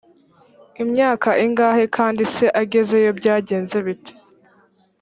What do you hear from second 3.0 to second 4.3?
byagenze bite